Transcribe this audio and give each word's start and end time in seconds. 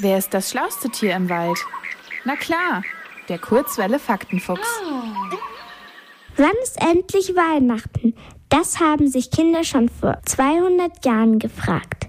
Wer 0.00 0.18
ist 0.18 0.32
das 0.32 0.50
schlauste 0.50 0.88
Tier 0.90 1.16
im 1.16 1.28
Wald? 1.28 1.58
Na 2.24 2.36
klar, 2.36 2.84
der 3.28 3.38
Kurzwelle 3.38 3.98
Faktenfuchs. 3.98 4.68
Wann 6.36 6.52
ist 6.62 6.80
endlich 6.80 7.34
Weihnachten? 7.34 8.14
Das 8.48 8.78
haben 8.78 9.08
sich 9.08 9.32
Kinder 9.32 9.64
schon 9.64 9.88
vor 9.88 10.18
200 10.24 11.04
Jahren 11.04 11.40
gefragt. 11.40 12.06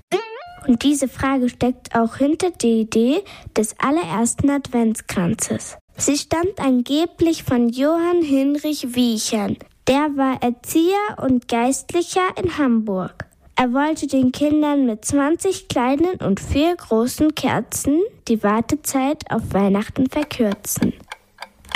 Und 0.67 0.83
diese 0.83 1.07
Frage 1.07 1.49
steckt 1.49 1.95
auch 1.95 2.17
hinter 2.17 2.51
der 2.51 2.69
Idee 2.69 3.23
des 3.57 3.75
allerersten 3.79 4.51
Adventskranzes. 4.51 5.77
Sie 5.97 6.17
stammt 6.17 6.59
angeblich 6.59 7.43
von 7.43 7.69
Johann 7.69 8.21
Hinrich 8.21 8.93
Wiechern. 8.93 9.57
Der 9.87 10.15
war 10.15 10.43
Erzieher 10.43 11.17
und 11.23 11.47
Geistlicher 11.47 12.37
in 12.41 12.59
Hamburg. 12.59 13.28
Er 13.61 13.73
wollte 13.73 14.07
den 14.07 14.31
Kindern 14.31 14.85
mit 14.85 15.03
20 15.03 15.67
kleinen 15.67 16.15
und 16.25 16.39
vier 16.39 16.77
großen 16.77 17.35
Kerzen 17.35 17.99
die 18.29 18.41
Wartezeit 18.41 19.29
auf 19.29 19.41
Weihnachten 19.51 20.09
verkürzen. 20.09 20.93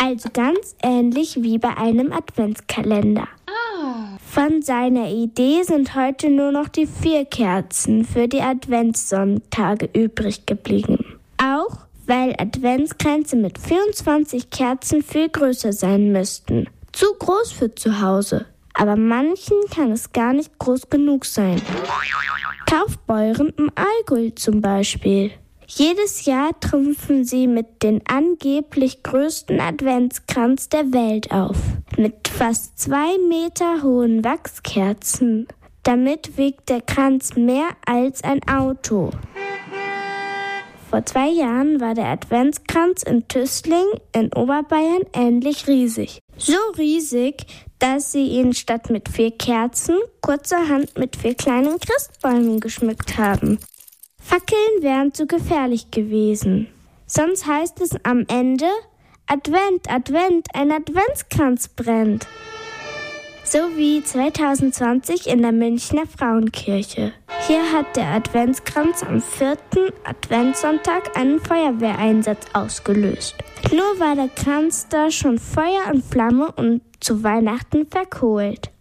Also 0.02 0.30
ganz 0.32 0.78
ähnlich 0.82 1.44
wie 1.44 1.58
bei 1.58 1.76
einem 1.76 2.14
Adventskalender. 2.14 3.28
Von 4.26 4.62
seiner 4.62 5.10
Idee 5.10 5.64
sind 5.64 5.94
heute 5.94 6.30
nur 6.30 6.54
noch 6.54 6.70
die 6.70 6.88
vier 6.88 7.26
Kerzen 7.26 8.06
für 8.06 8.30
die 8.30 8.42
Adventssonntage 8.42 9.90
übrig 9.92 10.46
geblieben. 10.46 11.20
Auch 11.38 11.80
weil 12.06 12.34
Adventskränze 12.40 13.36
mit 13.36 13.60
24 13.60 14.50
Kerzen 14.52 15.04
viel 15.04 15.28
größer 15.28 15.74
sein 15.74 16.14
müssten. 16.14 16.70
Zu 16.94 17.08
groß 17.20 17.52
für 17.52 17.76
zu 17.76 18.00
Hause 18.00 18.46
aber 18.74 18.96
manchen 18.96 19.58
kann 19.74 19.92
es 19.92 20.12
gar 20.12 20.34
nicht 20.34 20.58
groß 20.60 20.90
genug 20.90 21.26
sein. 21.26 21.62
Kaufbeuren 22.66 23.54
im 23.58 23.72
Allgäu 23.76 24.32
zum 24.36 24.62
Beispiel. 24.62 25.32
Jedes 25.68 26.26
Jahr 26.26 26.52
trumpfen 26.60 27.24
sie 27.24 27.48
mit 27.48 27.84
den 27.84 28.02
angeblich 28.08 29.02
größten 29.04 29.60
Adventskranz 29.60 30.70
der 30.70 30.92
Welt 30.92 31.32
auf. 31.32 31.58
Mit 31.98 32.28
fast 32.28 32.78
zwei 32.80 33.18
Meter 33.30 33.82
hohen 33.82 34.24
Wachskerzen. 34.24 35.48
Damit 35.84 36.38
wiegt 36.38 36.70
der 36.70 36.82
Kranz 36.82 37.36
mehr 37.36 37.70
als 37.86 38.24
ein 38.24 38.42
Auto. 38.48 39.12
Vor 40.90 41.06
zwei 41.06 41.30
Jahren 41.30 41.82
war 41.82 41.96
der 41.96 42.06
Adventskranz 42.06 43.02
in 43.02 43.28
Tüßling 43.28 43.88
in 44.14 44.32
Oberbayern 44.34 45.02
ähnlich 45.14 45.68
riesig. 45.68 46.20
So 46.38 46.58
riesig, 46.78 47.46
dass 47.80 48.12
sie 48.12 48.28
ihn 48.28 48.54
statt 48.54 48.90
mit 48.90 49.10
vier 49.10 49.32
Kerzen 49.32 49.98
kurzerhand 50.22 50.98
mit 50.98 51.16
vier 51.16 51.36
kleinen 51.36 51.80
Christbäumen 51.80 52.60
geschmückt 52.60 53.18
haben. 53.18 53.60
Fackeln 54.20 54.82
wären 54.82 55.14
zu 55.14 55.28
gefährlich 55.28 55.92
gewesen. 55.92 56.68
Sonst 57.06 57.46
heißt 57.46 57.82
es 57.82 57.92
am 58.04 58.26
Ende 58.28 58.70
Advent, 59.28 59.90
Advent, 59.90 60.48
ein 60.54 60.72
Adventskranz 60.72 61.70
brennt 61.70 62.28
so 63.54 63.60
wie 63.78 64.04
2020 64.04 65.28
in 65.28 65.44
der 65.44 65.52
Münchner 65.52 66.08
Frauenkirche. 66.08 67.14
Hier 67.46 67.74
hat 67.74 67.98
der 67.98 68.08
Adventskranz 68.08 69.04
am 69.04 69.22
vierten 69.22 69.92
Adventssonntag 70.06 71.18
einen 71.18 71.42
Feuerwehreinsatz 71.42 72.46
ausgelöst. 72.54 73.36
Nur 73.70 74.00
war 74.00 74.16
der 74.16 74.30
Kranz 74.30 74.88
da 74.90 75.12
schon 75.12 75.38
Feuer 75.38 75.92
und 75.92 76.06
Flamme 76.06 76.54
und 76.54 76.82
zu 77.02 77.22
Weihnachten 77.22 77.86
verkohlt. 77.86 78.73